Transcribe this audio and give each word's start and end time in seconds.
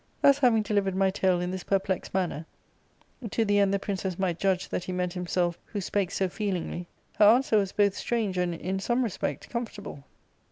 "Thus 0.23 0.39
having 0.39 0.63
delivered 0.63 0.95
my 0.95 1.11
tale 1.11 1.39
in 1.39 1.51
this 1.51 1.63
perplexed 1.63 2.11
manner, 2.11 2.47
to 3.29 3.45
the 3.45 3.59
end 3.59 3.71
the 3.71 3.77
princess 3.77 4.17
might 4.17 4.39
judge 4.39 4.69
that 4.69 4.85
he 4.85 4.91
meant 4.91 5.13
himself 5.13 5.59
who 5.67 5.79
spake 5.79 6.09
so 6.09 6.27
feelingly, 6.27 6.87
her 7.19 7.25
answer 7.25 7.59
was 7.59 7.71
both 7.71 7.93
strange 7.93 8.35
and, 8.35 8.55
in 8.55 8.79
some 8.79 9.03
respect, 9.03 9.51
comfortable. 9.51 10.03